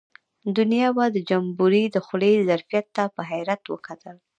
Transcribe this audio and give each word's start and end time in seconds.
دنیا 0.57 0.87
به 0.97 1.05
د 1.11 1.17
جمبوري 1.29 1.83
د 1.89 1.97
خولې 2.05 2.33
ظرفیت 2.49 2.85
ته 2.95 3.03
په 3.15 3.21
حیرت 3.29 3.61
وکتل. 3.67 4.15